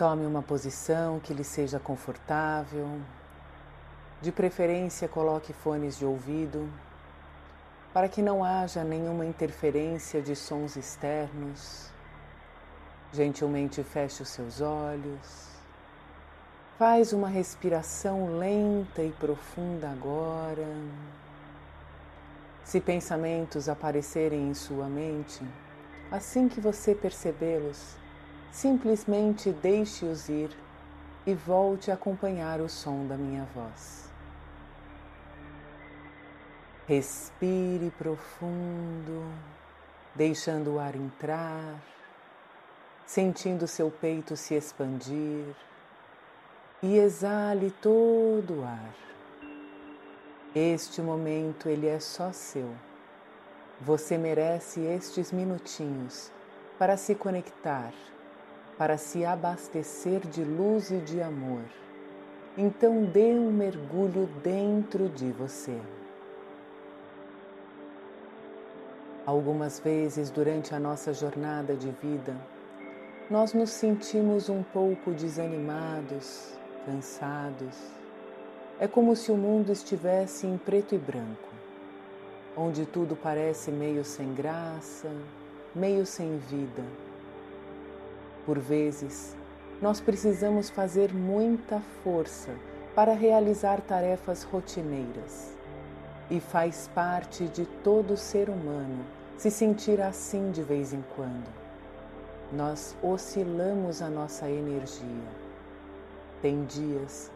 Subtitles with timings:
[0.00, 2.88] Tome uma posição que lhe seja confortável.
[4.22, 6.66] De preferência, coloque fones de ouvido
[7.92, 11.90] para que não haja nenhuma interferência de sons externos.
[13.12, 15.50] Gentilmente feche os seus olhos.
[16.78, 20.66] Faz uma respiração lenta e profunda agora.
[22.64, 25.46] Se pensamentos aparecerem em sua mente,
[26.10, 27.99] assim que você percebê-los,
[28.52, 30.50] simplesmente deixe-os ir
[31.26, 34.08] e volte a acompanhar o som da minha voz.
[36.86, 39.24] Respire profundo,
[40.14, 41.80] deixando o ar entrar,
[43.06, 45.54] sentindo seu peito se expandir
[46.82, 48.94] e exale todo o ar.
[50.54, 52.74] Este momento ele é só seu.
[53.80, 56.32] Você merece estes minutinhos
[56.78, 57.92] para se conectar,
[58.80, 61.60] para se abastecer de luz e de amor.
[62.56, 65.78] Então dê um mergulho dentro de você.
[69.26, 72.34] Algumas vezes durante a nossa jornada de vida,
[73.28, 76.54] nós nos sentimos um pouco desanimados,
[76.86, 77.76] cansados.
[78.78, 81.50] É como se o mundo estivesse em preto e branco,
[82.56, 85.10] onde tudo parece meio sem graça,
[85.74, 87.09] meio sem vida.
[88.50, 89.36] Por vezes,
[89.80, 92.50] nós precisamos fazer muita força
[92.96, 95.56] para realizar tarefas rotineiras
[96.28, 99.04] e faz parte de todo ser humano
[99.38, 101.48] se sentir assim de vez em quando.
[102.52, 105.28] Nós oscilamos a nossa energia.
[106.42, 107.30] Tem dias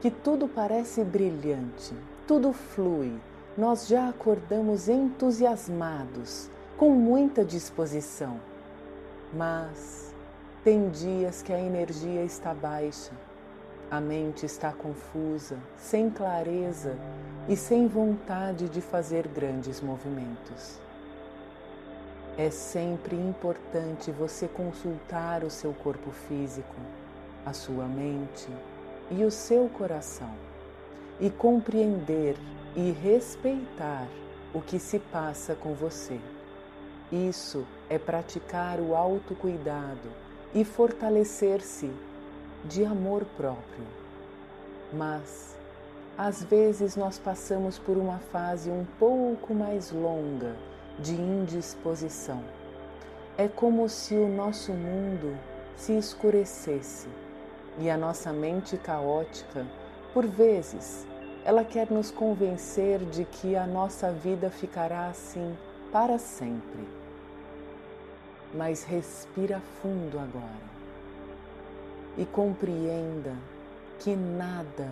[0.00, 1.94] que tudo parece brilhante,
[2.26, 3.12] tudo flui,
[3.56, 8.40] nós já acordamos entusiasmados, com muita disposição.
[9.32, 10.06] Mas
[10.66, 13.12] tem dias que a energia está baixa
[13.88, 16.98] a mente está confusa, sem clareza
[17.48, 20.80] e sem vontade de fazer grandes movimentos.
[22.36, 26.74] É sempre importante você consultar o seu corpo físico,
[27.44, 28.48] a sua mente
[29.08, 30.34] e o seu coração
[31.20, 32.34] e compreender
[32.74, 34.08] e respeitar
[34.52, 36.18] o que se passa com você.
[37.12, 40.25] Isso é praticar o autocuidado
[40.56, 41.92] e fortalecer-se
[42.64, 43.84] de amor próprio.
[44.90, 45.54] Mas,
[46.16, 50.56] às vezes, nós passamos por uma fase um pouco mais longa
[50.98, 52.42] de indisposição.
[53.36, 55.38] É como se o nosso mundo
[55.76, 57.06] se escurecesse
[57.78, 59.66] e a nossa mente caótica,
[60.14, 61.06] por vezes,
[61.44, 65.54] ela quer nos convencer de que a nossa vida ficará assim
[65.92, 66.95] para sempre.
[68.56, 70.76] Mas respira fundo agora
[72.16, 73.34] e compreenda
[73.98, 74.88] que nada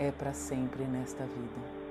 [0.00, 1.84] é para sempre nesta vida.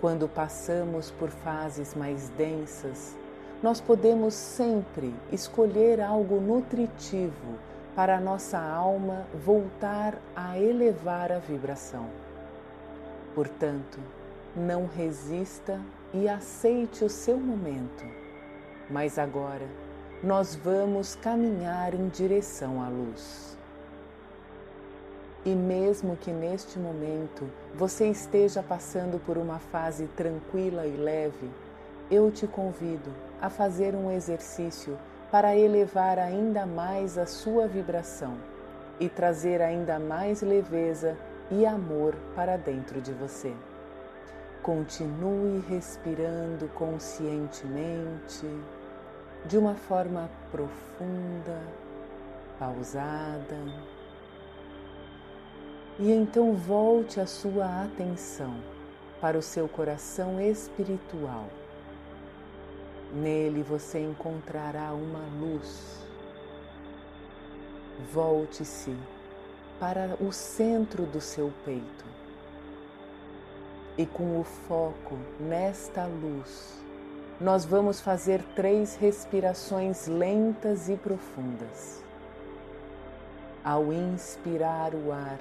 [0.00, 3.16] Quando passamos por fases mais densas,
[3.62, 7.58] nós podemos sempre escolher algo nutritivo
[7.94, 12.06] para a nossa alma voltar a elevar a vibração.
[13.34, 13.98] Portanto,
[14.54, 15.80] não resista
[16.12, 18.04] e aceite o seu momento,
[18.90, 19.66] mas agora
[20.22, 23.56] nós vamos caminhar em direção à luz.
[25.44, 31.48] E mesmo que neste momento você esteja passando por uma fase tranquila e leve,
[32.10, 34.98] eu te convido a fazer um exercício
[35.30, 38.36] para elevar ainda mais a sua vibração
[38.98, 41.16] e trazer ainda mais leveza
[41.50, 43.52] e amor para dentro de você.
[44.62, 48.46] Continue respirando conscientemente
[49.46, 51.62] de uma forma profunda,
[52.58, 53.56] pausada.
[55.98, 58.60] E então volte a sua atenção
[59.20, 61.46] para o seu coração espiritual.
[63.12, 66.04] Nele você encontrará uma luz.
[68.12, 68.94] Volte-se
[69.78, 72.04] para o centro do seu peito
[73.96, 76.85] e com o foco nesta luz
[77.40, 82.02] nós vamos fazer três respirações lentas e profundas.
[83.62, 85.38] Ao inspirar o ar,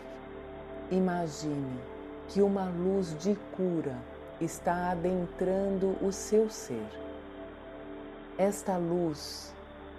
[0.92, 1.80] imagine
[2.28, 3.96] que uma luz de cura
[4.42, 6.86] está adentrando o seu ser.
[8.38, 9.54] Esta luz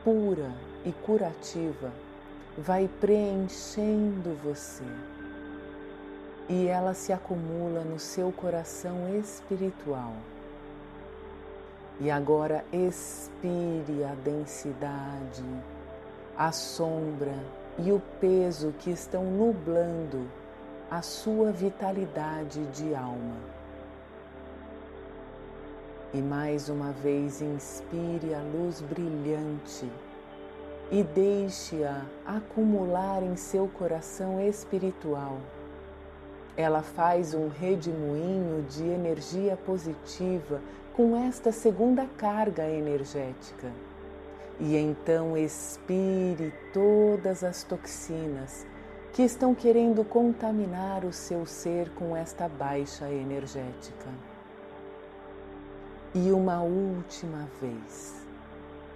[0.04, 0.52] pura
[0.84, 1.90] e curativa
[2.58, 4.84] vai preenchendo você
[6.48, 10.12] e ela se acumula no seu coração espiritual
[12.00, 15.44] e agora expire a densidade,
[16.36, 17.34] a sombra
[17.78, 20.28] e o peso que estão nublando
[20.90, 23.36] a sua vitalidade de alma.
[26.12, 29.90] E mais uma vez inspire a luz brilhante
[30.90, 35.38] e deixe-a acumular em seu coração espiritual.
[36.56, 40.60] Ela faz um redemoinho de energia positiva
[40.94, 43.70] com esta segunda carga energética.
[44.58, 48.66] E então expire todas as toxinas
[49.12, 54.08] que estão querendo contaminar o seu ser com esta baixa energética.
[56.14, 58.26] E uma última vez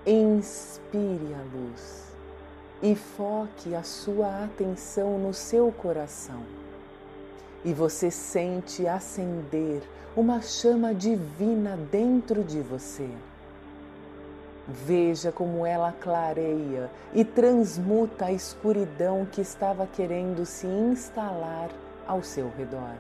[0.07, 2.07] Inspire a luz
[2.83, 6.43] e foque a sua atenção no seu coração.
[7.65, 9.83] E você sente acender
[10.17, 13.09] uma chama divina dentro de você.
[14.67, 21.71] Veja como ela clareia e transmuta a escuridão que estava querendo se instalar
[22.07, 22.97] ao seu redor.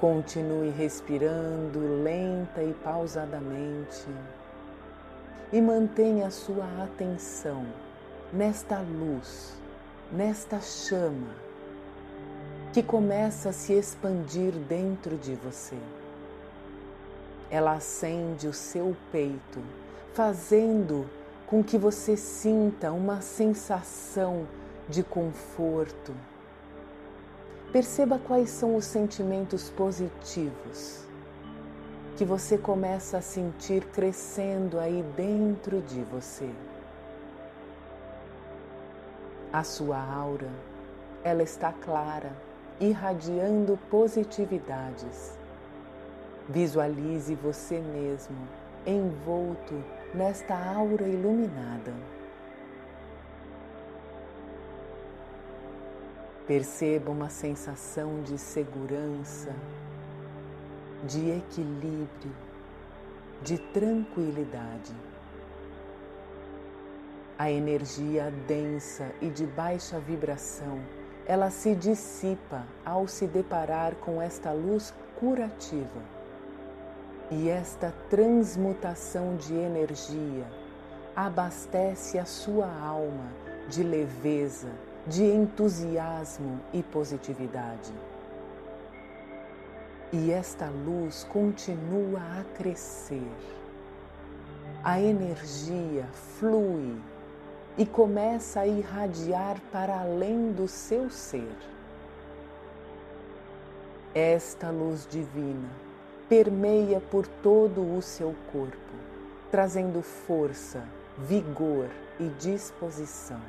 [0.00, 4.06] Continue respirando lenta e pausadamente
[5.52, 7.64] e mantenha sua atenção
[8.32, 9.54] nesta luz,
[10.12, 11.53] nesta chama
[12.74, 15.76] que começa a se expandir dentro de você.
[17.48, 19.60] Ela acende o seu peito,
[20.12, 21.08] fazendo
[21.46, 24.44] com que você sinta uma sensação
[24.88, 26.12] de conforto.
[27.72, 31.04] Perceba quais são os sentimentos positivos
[32.16, 36.50] que você começa a sentir crescendo aí dentro de você.
[39.52, 40.50] A sua aura,
[41.22, 42.32] ela está clara,
[42.80, 45.38] irradiando positividades.
[46.48, 48.36] Visualize você mesmo
[48.86, 49.82] envolto
[50.14, 51.94] nesta aura iluminada.
[56.46, 59.54] Perceba uma sensação de segurança,
[61.06, 62.36] de equilíbrio,
[63.42, 64.94] de tranquilidade.
[67.38, 70.78] A energia densa e de baixa vibração,
[71.26, 76.02] ela se dissipa ao se deparar com esta luz curativa.
[77.30, 80.46] E esta transmutação de energia
[81.16, 83.32] abastece a sua alma
[83.68, 84.68] de leveza,
[85.06, 87.92] de entusiasmo e positividade.
[90.12, 93.32] E esta luz continua a crescer.
[94.82, 96.06] A energia
[96.38, 97.00] flui
[97.76, 101.56] e começa a irradiar para além do seu ser.
[104.14, 105.68] Esta luz divina
[106.28, 108.94] permeia por todo o seu corpo,
[109.50, 110.84] trazendo força,
[111.18, 111.88] vigor
[112.20, 113.40] e disposição.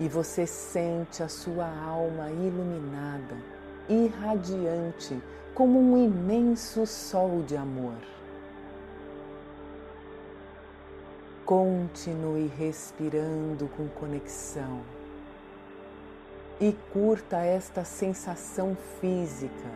[0.00, 3.36] e você sente a sua alma iluminada,
[3.86, 5.22] irradiante,
[5.54, 7.98] como um imenso sol de amor.
[11.50, 14.82] Continue respirando com conexão
[16.60, 19.68] e curta esta sensação física,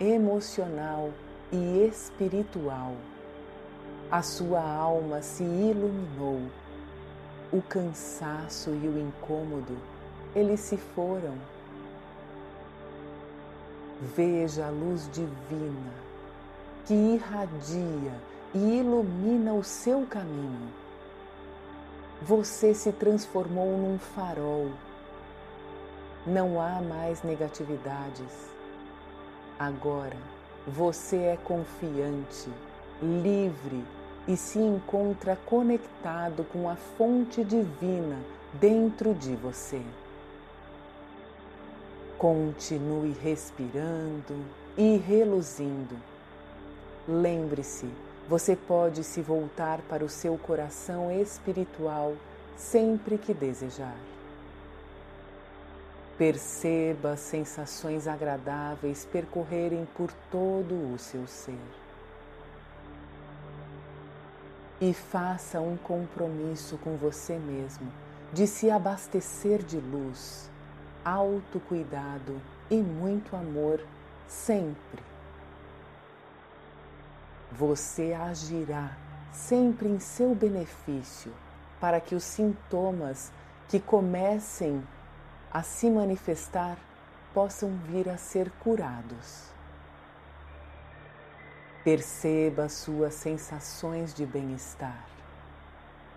[0.00, 1.10] emocional
[1.52, 2.96] e espiritual.
[4.10, 6.40] A sua alma se iluminou
[7.52, 9.78] o cansaço e o incômodo,
[10.34, 11.38] eles se foram.
[14.16, 15.94] Veja a luz divina
[16.86, 18.14] que irradia
[18.52, 20.79] e ilumina o seu caminho.
[22.22, 24.70] Você se transformou num farol.
[26.26, 28.50] Não há mais negatividades.
[29.58, 30.16] Agora
[30.66, 32.50] você é confiante,
[33.02, 33.82] livre
[34.28, 38.18] e se encontra conectado com a fonte divina
[38.52, 39.80] dentro de você.
[42.18, 44.44] Continue respirando
[44.76, 45.96] e reluzindo.
[47.08, 47.88] Lembre-se,
[48.30, 52.14] você pode se voltar para o seu coração espiritual
[52.56, 53.96] sempre que desejar.
[56.16, 61.58] Perceba sensações agradáveis percorrerem por todo o seu ser
[64.80, 67.92] e faça um compromisso com você mesmo
[68.32, 70.48] de se abastecer de luz,
[71.04, 73.84] autocuidado e muito amor
[74.28, 75.10] sempre.
[77.52, 78.96] Você agirá
[79.32, 81.32] sempre em seu benefício
[81.80, 83.32] para que os sintomas
[83.68, 84.82] que comecem
[85.52, 86.78] a se manifestar
[87.34, 89.50] possam vir a ser curados.
[91.82, 95.06] Perceba suas sensações de bem-estar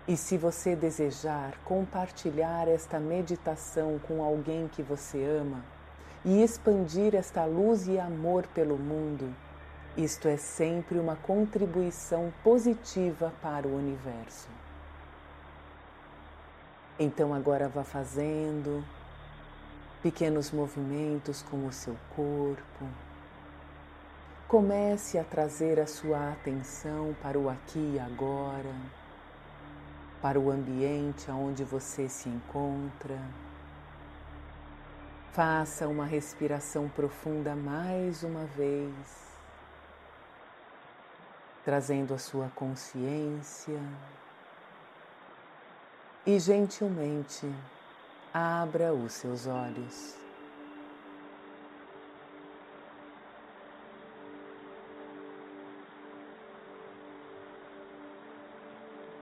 [0.06, 5.64] E se você desejar compartilhar esta meditação com alguém que você ama
[6.22, 9.34] e expandir esta luz e amor pelo mundo,
[9.96, 14.48] isto é sempre uma contribuição positiva para o universo.
[16.98, 18.84] Então agora vá fazendo
[20.02, 22.86] pequenos movimentos com o seu corpo.
[24.46, 28.74] Comece a trazer a sua atenção para o aqui e agora
[30.20, 33.18] para o ambiente onde você se encontra.
[35.32, 39.33] Faça uma respiração profunda mais uma vez,
[41.64, 43.80] trazendo a sua consciência
[46.26, 47.50] e gentilmente
[48.32, 50.23] abra os seus olhos.